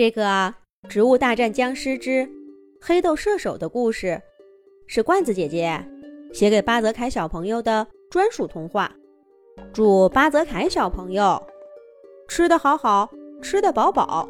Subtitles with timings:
[0.00, 0.22] 这个
[0.88, 2.26] 《植物大战僵尸之
[2.80, 4.18] 黑豆射手》的故事，
[4.86, 5.78] 是罐子姐姐
[6.32, 8.90] 写给巴泽凯小朋友的专属童话。
[9.74, 11.46] 祝巴泽凯小朋友
[12.28, 13.10] 吃得好好，
[13.42, 14.26] 吃得饱饱，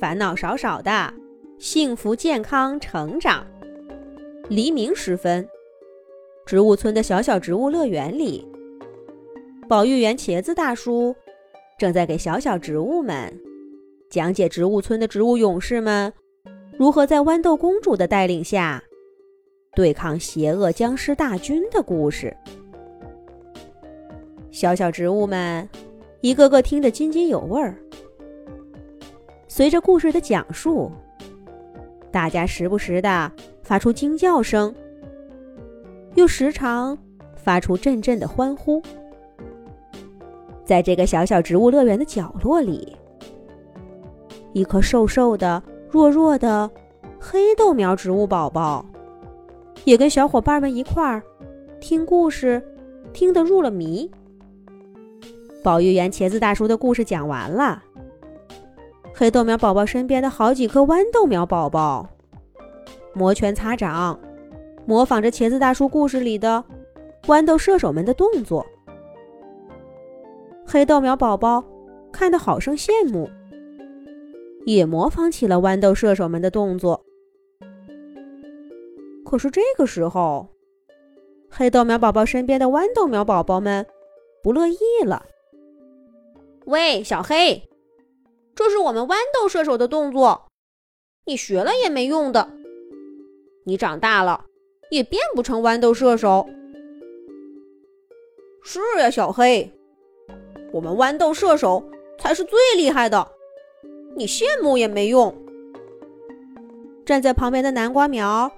[0.00, 1.12] 烦恼少少的，
[1.58, 3.46] 幸福健康成长。
[4.48, 5.46] 黎明时分，
[6.46, 8.42] 植物村的小小植物乐园里，
[9.68, 11.14] 保育员茄子大叔
[11.78, 13.38] 正在给小小植物们。
[14.14, 16.12] 讲解植物村的植物勇士们
[16.78, 18.80] 如何在豌豆公主的带领下
[19.74, 22.32] 对抗邪恶僵尸大军的故事。
[24.52, 25.68] 小小植物们
[26.20, 27.74] 一个个听得津津有味儿。
[29.48, 30.92] 随着故事的讲述，
[32.12, 33.32] 大家时不时的
[33.64, 34.72] 发出惊叫声，
[36.14, 36.96] 又时常
[37.34, 38.80] 发出阵阵的欢呼。
[40.64, 42.96] 在这个小小植物乐园的角落里。
[44.54, 46.70] 一颗瘦瘦的、弱弱的
[47.18, 48.86] 黑豆苗植物宝宝，
[49.82, 51.20] 也跟小伙伴们一块儿
[51.80, 52.62] 听故事，
[53.12, 54.08] 听得入了迷。
[55.62, 57.82] 保育员茄子大叔的故事讲完了，
[59.12, 62.08] 黑豆苗宝宝身边的好几颗豌豆苗宝宝
[63.12, 64.16] 摩拳擦掌，
[64.86, 66.62] 模仿着茄子大叔故事里的
[67.26, 68.64] 豌豆射手们的动作。
[70.64, 71.64] 黑豆苗宝宝
[72.12, 73.28] 看得好生羡慕。
[74.64, 77.04] 也模仿起了豌豆射手们的动作。
[79.24, 80.48] 可是这个时候，
[81.50, 83.86] 黑豆苗宝宝身边的豌豆苗宝宝们
[84.42, 85.26] 不乐意了。
[86.66, 87.68] 喂，小黑，
[88.54, 90.48] 这是我们豌豆射手的动作，
[91.26, 92.48] 你学了也没用的。
[93.66, 94.44] 你长大了
[94.90, 96.48] 也变不成豌豆射手。
[98.62, 99.70] 是呀，小黑，
[100.72, 101.82] 我们豌豆射手
[102.18, 103.33] 才是最厉害的。
[104.16, 105.34] 你羡慕也没用。
[107.04, 108.50] 站在旁边的南瓜苗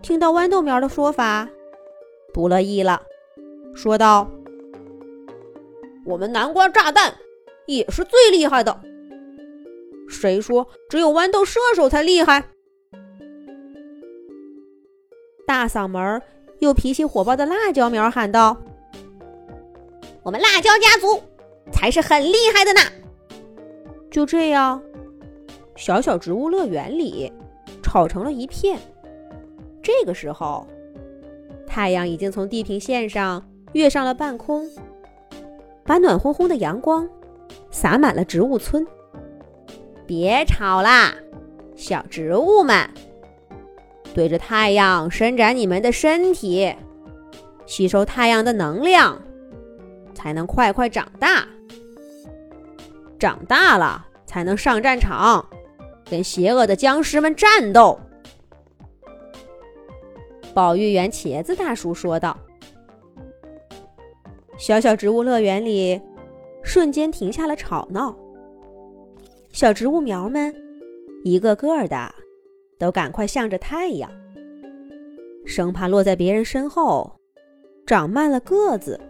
[0.00, 1.48] 听到豌豆苗的说法，
[2.32, 3.02] 不乐意了，
[3.74, 4.30] 说道
[6.06, 7.14] ：“我们南瓜炸弹
[7.66, 8.80] 也是最厉害的。
[10.08, 12.44] 谁说只有豌豆射手才厉害？”
[15.46, 16.22] 大嗓门
[16.60, 18.56] 又脾气火爆的辣椒苗喊道
[20.24, 21.22] ：“我们辣椒家族
[21.70, 22.80] 才是很厉害的呢！”
[24.14, 24.80] 就这样，
[25.74, 27.32] 小小植物乐园里
[27.82, 28.78] 吵成了一片。
[29.82, 30.64] 这个时候，
[31.66, 34.70] 太阳已经从地平线上跃上了半空，
[35.82, 37.08] 把暖烘烘的阳光
[37.72, 38.86] 洒满了植物村。
[40.06, 41.12] 别吵啦，
[41.74, 42.88] 小植物们，
[44.14, 46.72] 对着太阳伸展你们的身体，
[47.66, 49.20] 吸收太阳的能量，
[50.14, 51.48] 才能快快长大。
[53.18, 55.44] 长大了才能上战场，
[56.10, 57.98] 跟邪恶的僵尸们战斗。
[60.52, 62.36] 保育员茄子大叔说道
[64.58, 66.00] ：“小小植物乐园里
[66.62, 68.14] 瞬间停下了吵闹，
[69.50, 70.54] 小植物苗们
[71.24, 72.14] 一个个的
[72.78, 74.10] 都赶快向着太阳，
[75.44, 77.18] 生怕落在别人身后
[77.86, 79.00] 长慢了个子。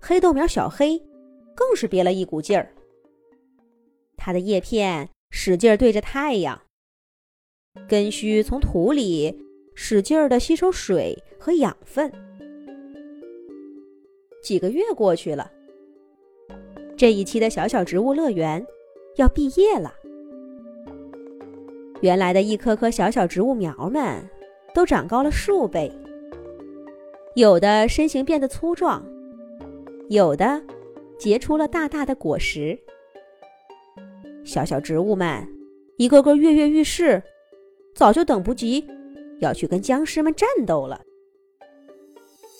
[0.00, 1.02] 黑豆苗小黑。”
[1.54, 2.72] 更是憋了一股劲儿，
[4.16, 6.60] 它的叶片使劲对着太阳，
[7.88, 9.44] 根须从土里
[9.74, 12.10] 使劲的吸收水和养分。
[14.42, 15.50] 几个月过去了，
[16.96, 18.66] 这一期的小小植物乐园
[19.16, 19.94] 要毕业了。
[22.00, 24.26] 原来的一棵棵小小植物苗们
[24.72, 25.92] 都长高了数倍，
[27.34, 29.04] 有的身形变得粗壮，
[30.08, 30.62] 有的。
[31.20, 32.78] 结出了大大的果实，
[34.42, 35.46] 小小植物们
[35.98, 37.22] 一个个跃跃欲试，
[37.94, 38.88] 早就等不及
[39.38, 40.98] 要去跟僵尸们战斗了。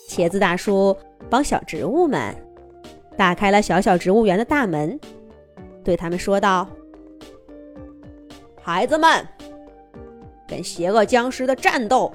[0.07, 0.95] 茄子大叔
[1.27, 2.35] 帮小植物们
[3.17, 4.99] 打开了小小植物园的大门，
[5.83, 6.69] 对他们说道
[8.61, 9.27] ：“孩子们，
[10.47, 12.13] 跟邪恶僵尸的战斗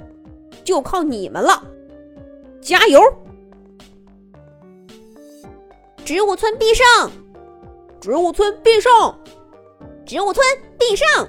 [0.63, 1.61] 就靠你们了，
[2.61, 3.01] 加油！”
[6.07, 7.11] 植物村必胜！
[8.01, 8.93] 植物村必胜！
[10.05, 10.47] 植物村
[10.79, 11.29] 必胜！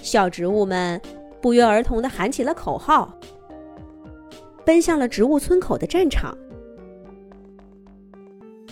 [0.00, 1.02] 小植物们
[1.42, 3.12] 不约而同的喊起了口号，
[4.64, 6.38] 奔向了植物村口的战场。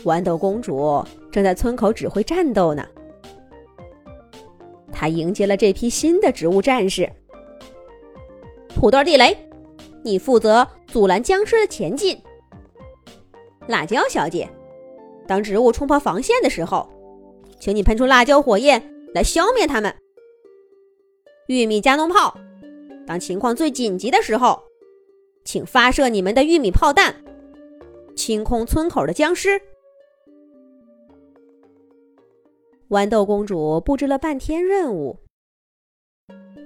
[0.05, 2.87] 豌豆公主正在村口指挥战斗呢。
[4.93, 7.11] 她迎接了这批新的植物战士。
[8.69, 9.37] 土豆地雷，
[10.05, 12.17] 你负责阻拦僵尸的前进。
[13.67, 14.49] 辣椒小姐，
[15.27, 16.89] 当植物冲破防线的时候，
[17.59, 18.83] 请你喷出辣椒火焰
[19.13, 19.95] 来消灭他们。
[21.49, 22.37] 玉米加农炮，
[23.07, 24.63] 当情况最紧急的时候，
[25.45, 27.15] 请发射你们的玉米炮弹，
[28.15, 29.61] 清空村口的僵尸。
[32.89, 35.19] 豌豆公主布置了半天任务，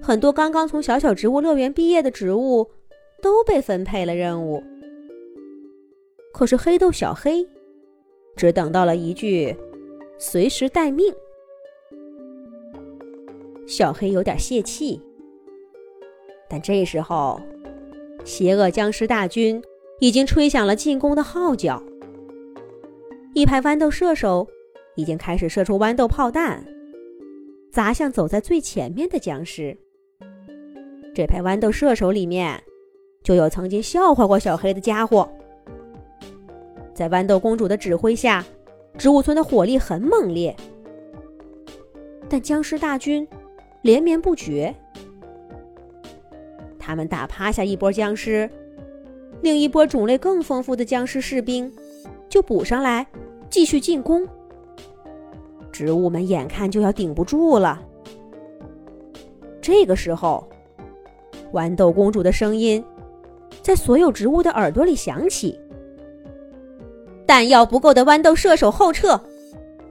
[0.03, 2.71] 很多刚刚从小小植物乐园毕业的植物
[3.23, 4.63] 都被分配了任务。
[6.33, 7.47] 可是黑豆小黑
[8.37, 9.55] 只等到了一句
[10.19, 11.13] “随时待命”。
[13.67, 15.01] 小黑有点泄气，
[16.49, 17.41] 但这时候，
[18.25, 19.63] 邪恶僵尸大军
[20.01, 21.83] 已经吹响了进攻的号角。
[23.35, 24.47] 一排豌豆射手
[24.97, 26.65] 已经开始射出豌豆炮弹，
[27.71, 29.77] 砸向走在最前面的僵尸。
[31.15, 32.61] 这排豌豆射手里面，
[33.23, 35.31] 就有曾经笑话过小黑的家伙。
[37.01, 38.45] 在豌豆公主的指挥下，
[38.99, 40.55] 植物村的火力很猛烈，
[42.29, 43.27] 但僵尸大军。
[43.81, 44.75] 连绵不绝，
[46.79, 48.51] 他们打趴下一波僵尸，
[49.41, 51.73] 另一波种类更丰富的僵尸士兵
[52.29, 53.07] 就补上来，
[53.49, 54.29] 继续进攻。
[55.73, 57.81] 植物们眼看就要顶不住了。
[59.63, 60.47] 这个时候，
[61.55, 62.85] 豌豆公主的声音
[63.63, 65.59] 在所有植物的耳朵里响起
[67.31, 69.21] ：“弹药不够的豌豆射手后撤，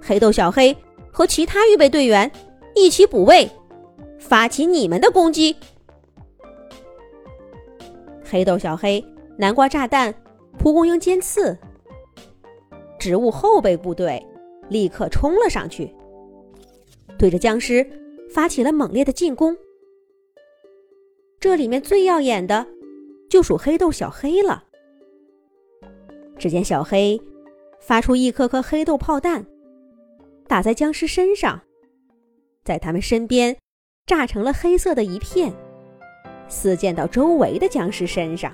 [0.01, 0.75] 黑豆小黑
[1.09, 2.29] 和其他预备队员
[2.75, 3.49] 一起补位。”
[4.19, 5.55] 发起你们的攻击！
[8.29, 9.01] 黑豆小黑、
[9.37, 10.13] 南瓜炸弹、
[10.57, 11.57] 蒲公英尖刺，
[12.99, 14.21] 植物后备部队
[14.67, 15.95] 立刻冲了上去，
[17.17, 17.89] 对着僵尸
[18.29, 19.55] 发起了猛烈的进攻。
[21.39, 22.67] 这里面最耀眼的，
[23.29, 24.65] 就属黑豆小黑了。
[26.39, 27.21] 只见小黑
[27.79, 29.45] 发出一颗颗黑豆炮弹，
[30.47, 31.61] 打在僵尸身上，
[32.63, 33.55] 在他们身边。
[34.07, 35.53] 炸成了黑色的一片，
[36.47, 38.51] 四溅到周围的僵尸身上。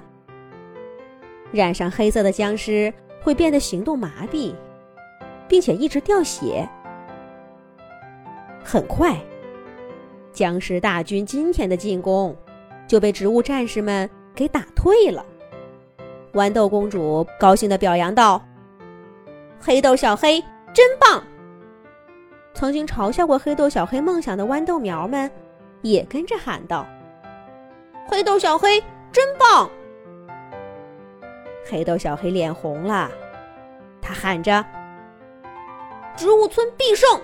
[1.53, 4.53] 染上黑色的僵尸会变得行动麻痹，
[5.47, 6.67] 并且一直掉血。
[8.65, 9.17] 很快，
[10.33, 12.35] 僵尸大军今天的进攻
[12.85, 15.25] 就被植物战士们给打退了。
[16.35, 18.39] 豌豆公主高兴地表扬道
[19.59, 20.39] ：“黑豆小黑
[20.73, 21.23] 真棒！”
[22.53, 25.31] 曾经嘲笑过黑豆小黑梦想的豌豆苗们。
[25.81, 26.83] 也跟着喊道
[28.09, 29.69] ：“黑豆小黑真棒！”
[31.69, 33.11] 黑豆小黑脸红了，
[34.01, 34.65] 他喊着
[36.17, 37.21] ：“植物村必胜，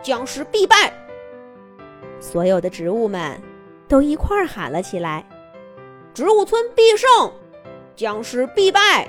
[0.00, 0.92] 僵尸必败！”
[2.20, 3.36] 所有的植物们
[3.88, 5.26] 都一块儿喊了起来
[6.14, 7.32] ：“植物村必胜，
[7.98, 9.08] 僵尸必败！”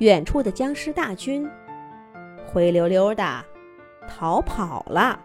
[0.00, 1.48] 远处的僵尸大军
[2.46, 3.42] 灰溜溜的
[4.06, 5.18] 逃跑了。